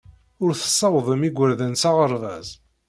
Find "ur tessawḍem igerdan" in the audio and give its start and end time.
0.43-1.73